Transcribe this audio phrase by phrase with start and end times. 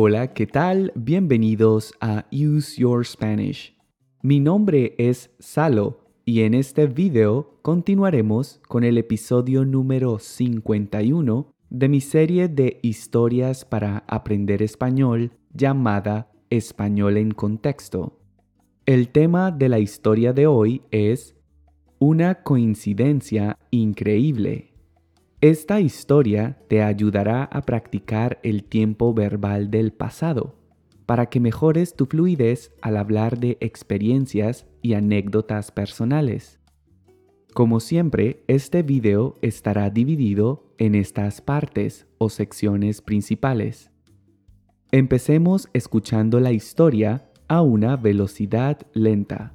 [0.00, 0.92] Hola, ¿qué tal?
[0.94, 3.76] Bienvenidos a Use Your Spanish.
[4.22, 11.88] Mi nombre es Salo y en este video continuaremos con el episodio número 51 de
[11.88, 18.20] mi serie de historias para aprender español llamada Español en Contexto.
[18.86, 21.34] El tema de la historia de hoy es
[21.98, 24.67] Una coincidencia increíble.
[25.40, 30.56] Esta historia te ayudará a practicar el tiempo verbal del pasado
[31.06, 36.58] para que mejores tu fluidez al hablar de experiencias y anécdotas personales.
[37.54, 43.92] Como siempre, este video estará dividido en estas partes o secciones principales.
[44.90, 49.52] Empecemos escuchando la historia a una velocidad lenta.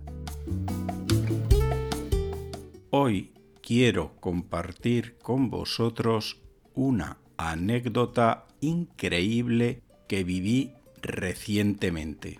[2.90, 3.33] Hoy
[3.64, 6.42] quiero compartir con vosotros
[6.76, 12.40] una anécdota increíble que viví recientemente.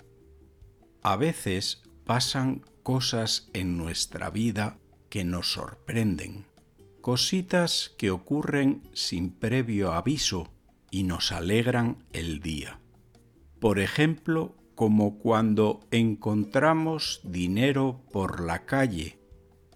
[1.02, 4.78] A veces pasan cosas en nuestra vida
[5.10, 6.46] que nos sorprenden,
[7.00, 10.52] cositas que ocurren sin previo aviso
[10.92, 12.80] y nos alegran el día.
[13.62, 19.23] Por ejemplo, como cuando encontramos dinero por la calle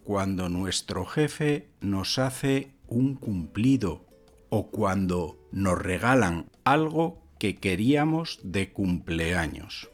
[0.07, 4.05] cuando nuestro jefe nos hace un cumplido
[4.47, 9.89] o cuando nos regalan algo que queríamos de cumpleaños.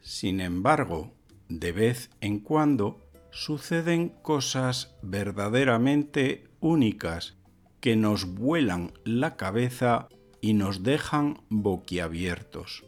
[0.00, 1.12] Sin embargo,
[1.50, 7.36] de vez en cuando suceden cosas verdaderamente únicas
[7.80, 10.08] que nos vuelan la cabeza
[10.40, 12.86] y nos dejan boquiabiertos.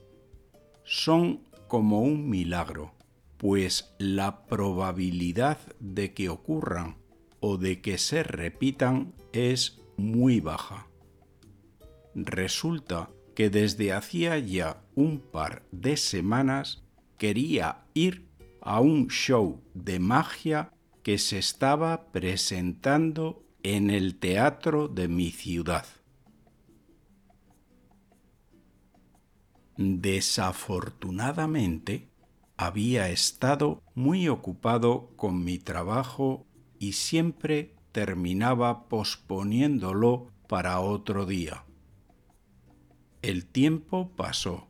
[0.84, 2.94] Son como un milagro
[3.42, 6.98] pues la probabilidad de que ocurran
[7.40, 10.86] o de que se repitan es muy baja.
[12.14, 16.84] Resulta que desde hacía ya un par de semanas
[17.18, 18.28] quería ir
[18.60, 20.72] a un show de magia
[21.02, 25.86] que se estaba presentando en el teatro de mi ciudad.
[29.76, 32.11] Desafortunadamente,
[32.66, 36.46] había estado muy ocupado con mi trabajo
[36.78, 41.64] y siempre terminaba posponiéndolo para otro día.
[43.20, 44.68] El tiempo pasó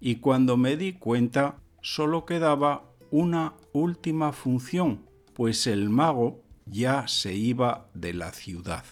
[0.00, 7.34] y cuando me di cuenta solo quedaba una última función, pues el mago ya se
[7.34, 8.84] iba de la ciudad.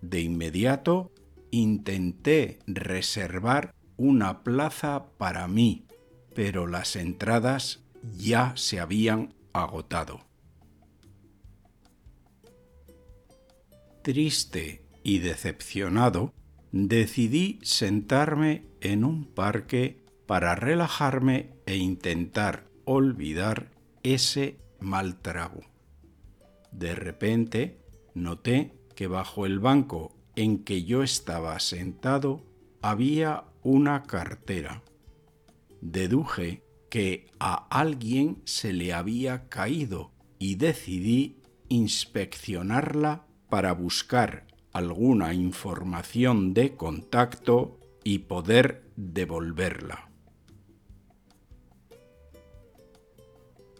[0.00, 1.12] De inmediato
[1.50, 5.86] intenté reservar una plaza para mí
[6.34, 7.80] pero las entradas
[8.16, 10.20] ya se habían agotado.
[14.02, 16.32] Triste y decepcionado,
[16.72, 23.70] decidí sentarme en un parque para relajarme e intentar olvidar
[24.02, 25.60] ese mal trago.
[26.72, 27.78] De repente
[28.14, 32.44] noté que bajo el banco en que yo estaba sentado
[32.80, 34.82] había una cartera
[35.82, 46.54] deduje que a alguien se le había caído y decidí inspeccionarla para buscar alguna información
[46.54, 50.10] de contacto y poder devolverla.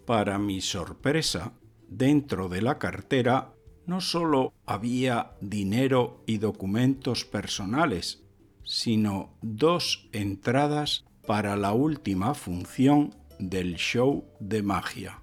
[0.04, 1.52] Para mi sorpresa,
[1.88, 3.54] dentro de la cartera
[3.86, 8.24] no solo había dinero y documentos personales,
[8.64, 15.22] sino dos entradas para la última función del show de magia.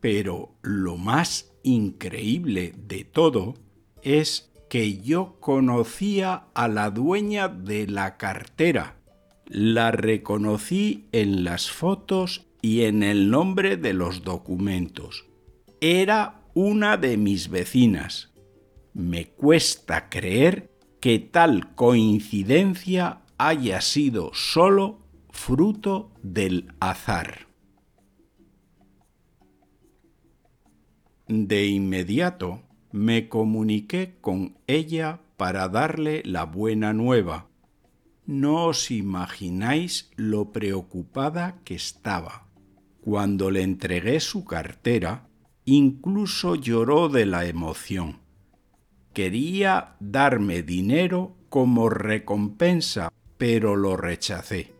[0.00, 3.54] Pero lo más increíble de todo
[4.02, 8.96] es que yo conocía a la dueña de la cartera.
[9.46, 15.26] La reconocí en las fotos y en el nombre de los documentos.
[15.80, 18.30] Era una de mis vecinas.
[18.92, 20.70] Me cuesta creer
[21.00, 24.98] que tal coincidencia haya sido solo
[25.38, 27.46] fruto del azar.
[31.28, 32.62] De inmediato
[32.92, 37.46] me comuniqué con ella para darle la buena nueva.
[38.26, 42.48] No os imagináis lo preocupada que estaba.
[43.00, 45.28] Cuando le entregué su cartera,
[45.64, 48.18] incluso lloró de la emoción.
[49.14, 54.77] Quería darme dinero como recompensa pero lo rechacé.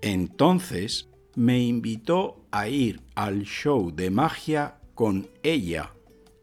[0.00, 5.92] Entonces me invitó a ir al show de magia con ella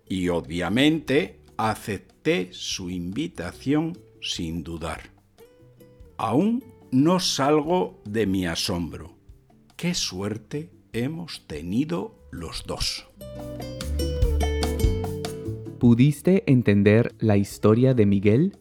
[0.07, 5.11] y obviamente acepté su invitación sin dudar.
[6.17, 9.15] Aún no salgo de mi asombro.
[9.75, 13.07] Qué suerte hemos tenido los dos.
[15.79, 18.57] ¿Pudiste entender la historia de Miguel?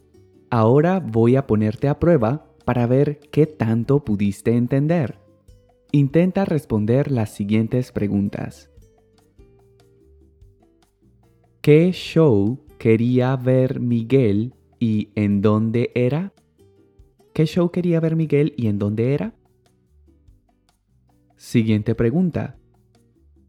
[0.49, 5.19] Ahora voy a ponerte a prueba para ver qué tanto pudiste entender.
[5.91, 8.69] Intenta responder las siguientes preguntas.
[11.61, 16.33] ¿Qué show quería ver Miguel y en dónde era?
[17.33, 19.33] ¿Qué show quería ver Miguel y en dónde era?
[21.37, 22.57] Siguiente pregunta.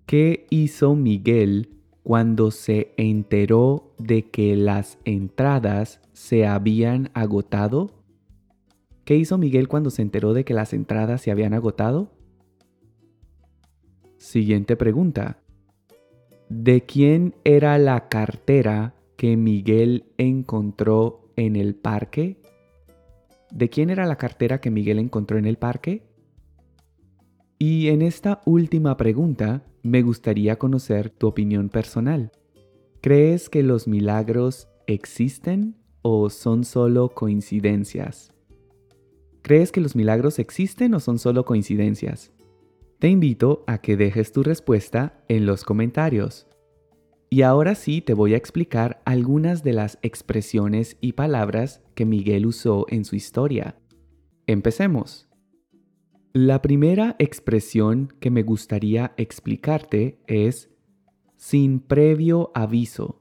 [0.06, 1.70] ¿Qué hizo Miguel
[2.02, 8.03] cuando se enteró de que las entradas se habían agotado?
[9.04, 12.10] ¿Qué hizo Miguel cuando se enteró de que las entradas se habían agotado?
[14.16, 15.42] Siguiente pregunta.
[16.48, 22.40] ¿De quién era la cartera que Miguel encontró en el parque?
[23.50, 26.02] ¿De quién era la cartera que Miguel encontró en el parque?
[27.58, 32.32] Y en esta última pregunta me gustaría conocer tu opinión personal.
[33.02, 38.33] ¿Crees que los milagros existen o son solo coincidencias?
[39.44, 42.32] ¿Crees que los milagros existen o son solo coincidencias?
[42.98, 46.46] Te invito a que dejes tu respuesta en los comentarios.
[47.28, 52.46] Y ahora sí te voy a explicar algunas de las expresiones y palabras que Miguel
[52.46, 53.76] usó en su historia.
[54.46, 55.28] Empecemos.
[56.32, 60.70] La primera expresión que me gustaría explicarte es
[61.36, 63.20] sin previo aviso.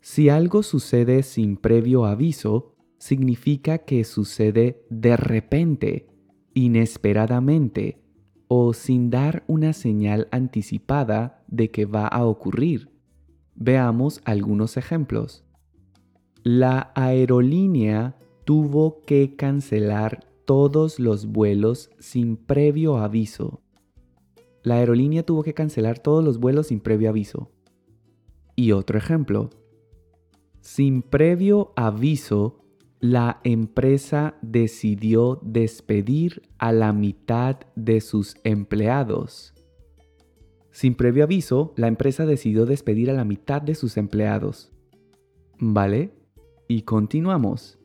[0.00, 2.71] Si algo sucede sin previo aviso,
[3.02, 6.06] significa que sucede de repente,
[6.54, 8.00] inesperadamente
[8.46, 12.92] o sin dar una señal anticipada de que va a ocurrir.
[13.56, 15.44] Veamos algunos ejemplos.
[16.44, 18.14] La aerolínea
[18.44, 23.62] tuvo que cancelar todos los vuelos sin previo aviso.
[24.62, 27.50] La aerolínea tuvo que cancelar todos los vuelos sin previo aviso.
[28.54, 29.50] Y otro ejemplo.
[30.60, 32.61] Sin previo aviso,
[33.02, 39.54] la empresa decidió despedir a la mitad de sus empleados.
[40.70, 44.70] Sin previo aviso, la empresa decidió despedir a la mitad de sus empleados.
[45.58, 46.12] ¿Vale?
[46.68, 47.76] Y continuamos.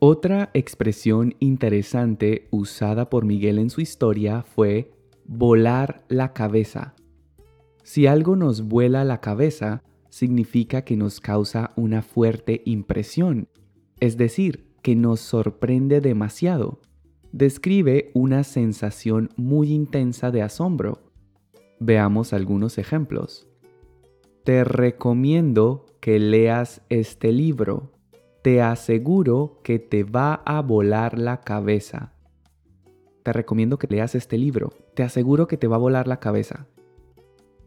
[0.00, 4.90] Otra expresión interesante usada por Miguel en su historia fue
[5.26, 6.96] volar la cabeza.
[7.84, 13.46] Si algo nos vuela la cabeza, significa que nos causa una fuerte impresión,
[14.00, 16.80] es decir, que nos sorprende demasiado.
[17.32, 21.10] Describe una sensación muy intensa de asombro.
[21.80, 23.46] Veamos algunos ejemplos.
[24.44, 27.92] Te recomiendo que leas este libro
[28.42, 32.12] te aseguro que te va a volar la cabeza.
[33.22, 34.72] Te recomiendo que leas este libro.
[34.94, 36.66] Te aseguro que te va a volar la cabeza.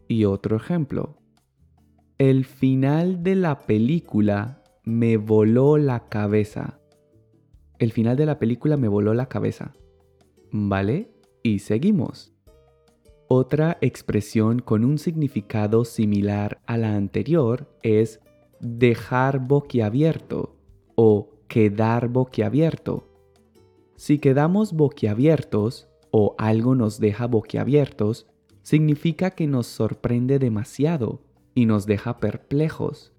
[0.08, 1.18] Y otro ejemplo.
[2.18, 6.80] El final de la película me voló la cabeza.
[7.78, 9.74] El final de la película me voló la cabeza.
[10.50, 11.10] ¿Vale?
[11.42, 12.32] Y seguimos.
[13.28, 18.20] Otra expresión con un significado similar a la anterior es
[18.60, 20.56] dejar boquiabierto
[20.96, 23.08] o quedar boquiabierto.
[23.96, 28.26] Si quedamos boquiabiertos o algo nos deja boquiabiertos,
[28.62, 31.20] significa que nos sorprende demasiado
[31.54, 33.12] y nos deja perplejos.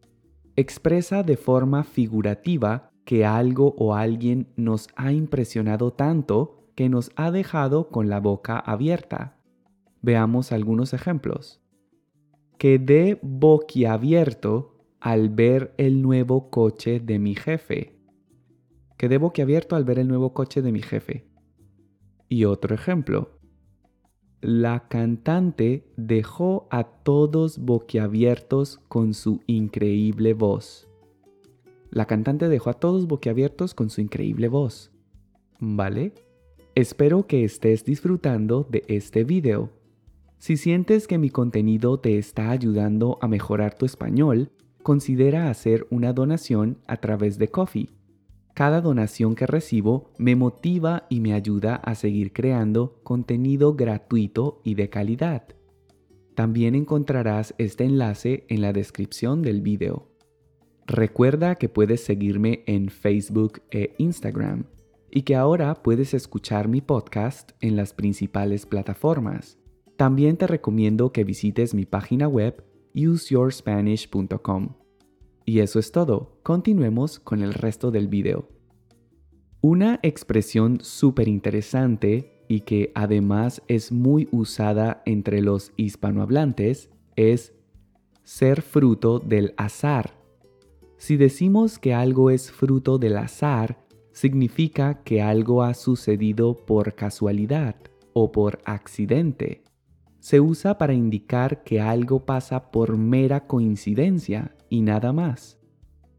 [0.55, 7.31] Expresa de forma figurativa que algo o alguien nos ha impresionado tanto que nos ha
[7.31, 9.38] dejado con la boca abierta.
[10.01, 11.62] Veamos algunos ejemplos.
[12.57, 18.00] Quedé boquiabierto al ver el nuevo coche de mi jefe.
[18.98, 21.27] Quedé boquiabierto al ver el nuevo coche de mi jefe.
[22.29, 23.39] Y otro ejemplo.
[24.43, 30.89] La cantante dejó a todos boquiabiertos con su increíble voz.
[31.91, 34.91] La cantante dejó a todos boquiabiertos con su increíble voz.
[35.62, 36.12] ¿Vale?
[36.75, 39.69] Espero que estés disfrutando de este video.
[40.39, 46.12] Si sientes que mi contenido te está ayudando a mejorar tu español, considera hacer una
[46.12, 47.88] donación a través de Coffee.
[48.53, 54.75] Cada donación que recibo me motiva y me ayuda a seguir creando contenido gratuito y
[54.75, 55.43] de calidad.
[56.36, 60.07] También encontrarás este enlace en la descripción del video.
[60.86, 64.65] Recuerda que puedes seguirme en Facebook e Instagram
[65.10, 69.57] y que ahora puedes escuchar mi podcast en las principales plataformas.
[69.95, 72.63] También te recomiendo que visites mi página web
[72.95, 74.82] useyourspanish.com.
[75.45, 76.39] Y eso es todo.
[76.43, 78.50] Continuemos con el resto del video.
[79.62, 87.53] Una expresión súper interesante y que además es muy usada entre los hispanohablantes es
[88.23, 90.15] ser fruto del azar.
[90.97, 97.75] Si decimos que algo es fruto del azar, significa que algo ha sucedido por casualidad
[98.13, 99.63] o por accidente.
[100.19, 105.60] Se usa para indicar que algo pasa por mera coincidencia y nada más.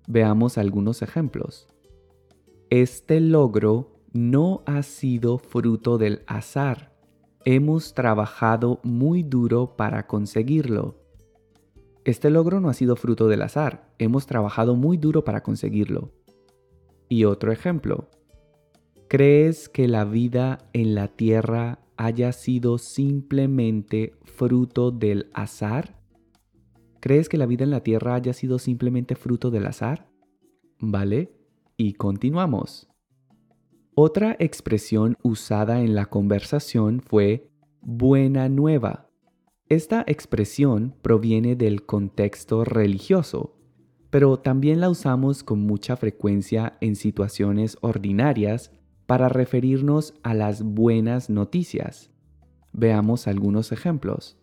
[0.06, 1.66] Veamos algunos ejemplos.
[2.70, 6.94] Este logro no ha sido fruto del azar.
[7.44, 10.94] Hemos trabajado muy duro para conseguirlo.
[12.04, 13.92] Este logro no ha sido fruto del azar.
[13.98, 16.12] Hemos trabajado muy duro para conseguirlo.
[17.08, 18.08] Y otro ejemplo.
[19.08, 26.03] ¿Crees que la vida en la Tierra haya sido simplemente fruto del azar?
[27.04, 30.08] ¿Crees que la vida en la Tierra haya sido simplemente fruto del azar?
[30.80, 31.36] ¿Vale?
[31.76, 32.88] Y continuamos.
[33.94, 37.50] Otra expresión usada en la conversación fue
[37.82, 39.10] buena nueva.
[39.68, 43.54] Esta expresión proviene del contexto religioso,
[44.08, 48.72] pero también la usamos con mucha frecuencia en situaciones ordinarias
[49.04, 52.10] para referirnos a las buenas noticias.
[52.72, 54.38] Veamos algunos ejemplos.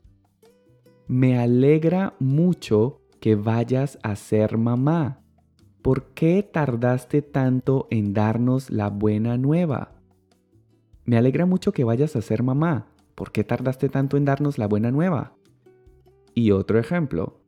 [1.12, 5.20] Me alegra mucho que vayas a ser mamá.
[5.82, 9.92] ¿Por qué tardaste tanto en darnos la buena nueva?
[11.04, 12.88] Me alegra mucho que vayas a ser mamá.
[13.14, 15.34] ¿Por qué tardaste tanto en darnos la buena nueva?
[16.34, 17.42] Y otro ejemplo.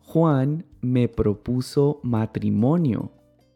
[0.00, 3.12] Juan me propuso matrimonio.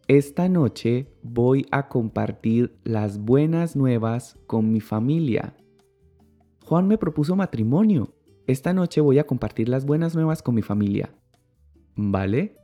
[0.09, 5.55] Esta noche voy a compartir las buenas nuevas con mi familia.
[6.65, 8.15] Juan me propuso matrimonio.
[8.47, 11.15] Esta noche voy a compartir las buenas nuevas con mi familia.
[11.95, 12.57] ¿Vale?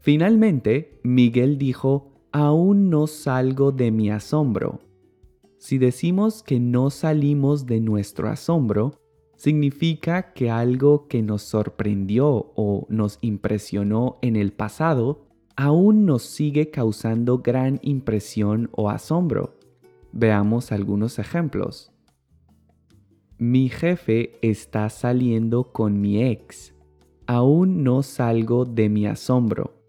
[0.00, 4.80] Finalmente, Miguel dijo, aún no salgo de mi asombro.
[5.58, 8.98] Si decimos que no salimos de nuestro asombro,
[9.36, 15.26] significa que algo que nos sorprendió o nos impresionó en el pasado
[15.56, 19.54] aún nos sigue causando gran impresión o asombro.
[20.12, 21.92] Veamos algunos ejemplos.
[23.44, 26.76] Mi jefe está saliendo con mi ex.
[27.26, 29.82] Aún no salgo de mi asombro.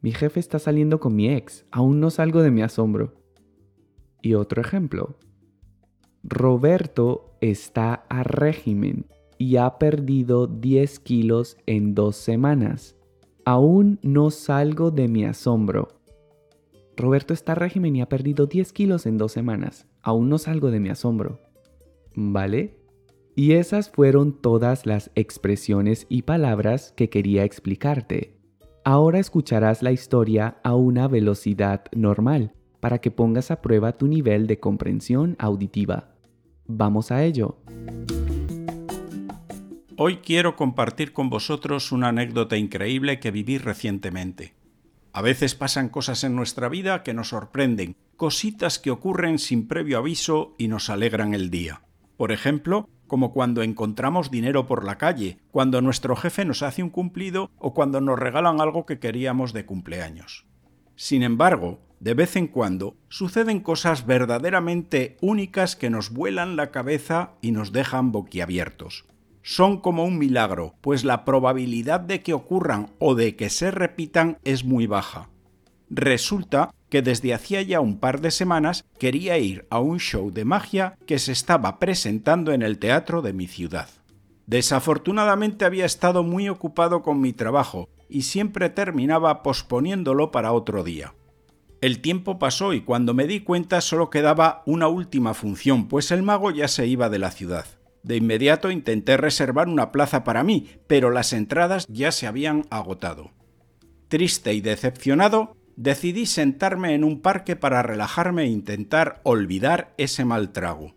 [0.00, 1.66] Mi jefe está saliendo con mi ex.
[1.70, 3.14] Aún no salgo de mi asombro.
[4.22, 5.20] Y otro ejemplo.
[6.24, 9.06] Roberto está a régimen
[9.38, 12.96] y ha perdido 10 kilos en dos semanas.
[13.44, 15.90] Aún no salgo de mi asombro.
[16.96, 19.86] Roberto está a régimen y ha perdido 10 kilos en dos semanas.
[20.02, 21.38] Aún no salgo de mi asombro.
[22.20, 22.74] ¿Vale?
[23.36, 28.36] Y esas fueron todas las expresiones y palabras que quería explicarte.
[28.84, 34.48] Ahora escucharás la historia a una velocidad normal para que pongas a prueba tu nivel
[34.48, 36.16] de comprensión auditiva.
[36.66, 37.58] Vamos a ello.
[39.96, 44.54] Hoy quiero compartir con vosotros una anécdota increíble que viví recientemente.
[45.12, 49.98] A veces pasan cosas en nuestra vida que nos sorprenden, cositas que ocurren sin previo
[49.98, 51.82] aviso y nos alegran el día.
[52.18, 56.90] Por ejemplo, como cuando encontramos dinero por la calle, cuando nuestro jefe nos hace un
[56.90, 60.44] cumplido o cuando nos regalan algo que queríamos de cumpleaños.
[60.96, 67.34] Sin embargo, de vez en cuando suceden cosas verdaderamente únicas que nos vuelan la cabeza
[67.40, 69.06] y nos dejan boquiabiertos.
[69.42, 74.38] Son como un milagro, pues la probabilidad de que ocurran o de que se repitan
[74.42, 75.30] es muy baja.
[75.88, 80.44] Resulta que desde hacía ya un par de semanas quería ir a un show de
[80.44, 83.88] magia que se estaba presentando en el teatro de mi ciudad.
[84.46, 91.14] Desafortunadamente había estado muy ocupado con mi trabajo y siempre terminaba posponiéndolo para otro día.
[91.80, 96.22] El tiempo pasó y cuando me di cuenta solo quedaba una última función, pues el
[96.22, 97.66] mago ya se iba de la ciudad.
[98.02, 103.30] De inmediato intenté reservar una plaza para mí, pero las entradas ya se habían agotado.
[104.08, 110.50] Triste y decepcionado, decidí sentarme en un parque para relajarme e intentar olvidar ese mal
[110.50, 110.96] trago.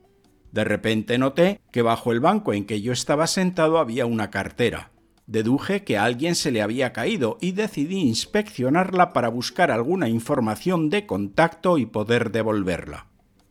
[0.51, 4.89] De repente noté que bajo el banco en que yo estaba sentado había una cartera.
[5.27, 10.89] Deduje que a alguien se le había caído y decidí inspeccionarla para buscar alguna información
[10.89, 13.05] de contacto y poder devolverla.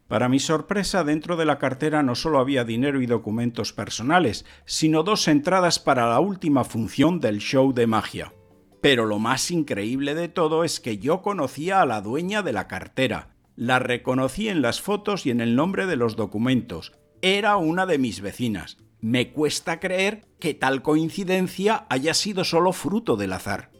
[0.08, 5.04] Para mi sorpresa, dentro de la cartera no solo había dinero y documentos personales, sino
[5.04, 8.32] dos entradas para la última función del show de magia.
[8.80, 12.66] Pero lo más increíble de todo es que yo conocía a la dueña de la
[12.66, 13.36] cartera.
[13.56, 16.92] La reconocí en las fotos y en el nombre de los documentos.
[17.20, 18.78] Era una de mis vecinas.
[19.00, 23.70] Me cuesta creer que tal coincidencia haya sido solo fruto del azar.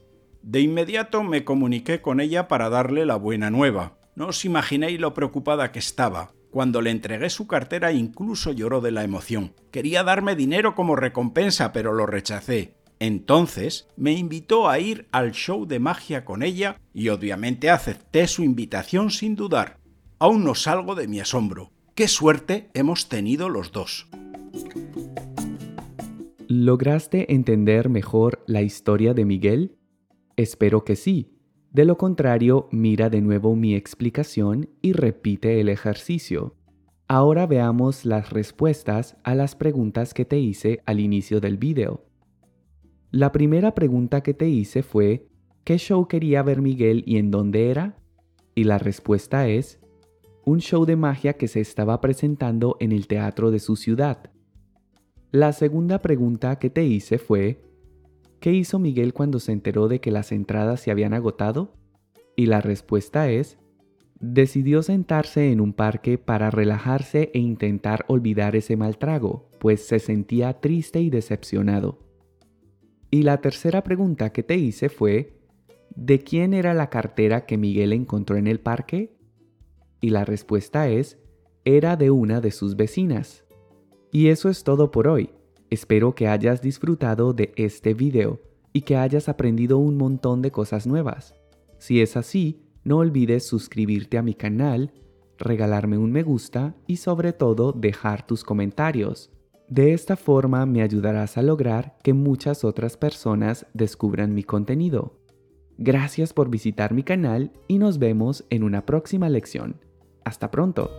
[0.43, 3.99] De inmediato me comuniqué con ella para darle la buena nueva.
[4.15, 6.33] No os imaginéis lo preocupada que estaba.
[6.51, 9.55] Cuando le entregué su cartera incluso lloró de la emoción.
[9.71, 12.75] Quería darme dinero como recompensa, pero lo rechacé.
[13.01, 18.45] Entonces me invitó a ir al show de magia con ella y obviamente acepté su
[18.45, 19.79] invitación sin dudar.
[20.19, 21.73] Aún no salgo de mi asombro.
[21.95, 24.07] ¡Qué suerte hemos tenido los dos!
[26.47, 29.79] ¿Lograste entender mejor la historia de Miguel?
[30.37, 31.39] Espero que sí.
[31.73, 36.55] De lo contrario, mira de nuevo mi explicación y repite el ejercicio.
[37.09, 42.10] Ahora veamos las respuestas a las preguntas que te hice al inicio del video.
[43.13, 45.27] La primera pregunta que te hice fue,
[45.65, 47.97] ¿qué show quería ver Miguel y en dónde era?
[48.55, 49.81] Y la respuesta es,
[50.45, 54.31] un show de magia que se estaba presentando en el teatro de su ciudad.
[55.33, 57.61] La segunda pregunta que te hice fue,
[58.39, 61.75] ¿qué hizo Miguel cuando se enteró de que las entradas se habían agotado?
[62.37, 63.59] Y la respuesta es,
[64.21, 69.99] decidió sentarse en un parque para relajarse e intentar olvidar ese mal trago, pues se
[69.99, 72.10] sentía triste y decepcionado.
[73.11, 75.41] Y la tercera pregunta que te hice fue,
[75.95, 79.17] ¿de quién era la cartera que Miguel encontró en el parque?
[80.01, 81.19] Y la respuesta es,
[81.65, 83.45] era de una de sus vecinas.
[84.13, 85.31] Y eso es todo por hoy.
[85.71, 88.41] Espero que hayas disfrutado de este video
[88.73, 91.35] y que hayas aprendido un montón de cosas nuevas.
[91.79, 94.93] Si es así, no olvides suscribirte a mi canal,
[95.39, 99.31] regalarme un me gusta y sobre todo dejar tus comentarios.
[99.71, 105.15] De esta forma me ayudarás a lograr que muchas otras personas descubran mi contenido.
[105.79, 109.77] Gracias por visitar mi canal y nos vemos en una próxima lección.
[110.25, 110.91] Hasta pronto.